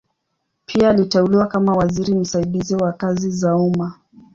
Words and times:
Pia 0.65 0.89
aliteuliwa 0.89 1.47
kama 1.47 1.73
waziri 1.73 2.13
msaidizi 2.15 2.75
wa 2.75 2.93
kazi 2.93 3.31
za 3.31 3.55
umma. 3.55 3.99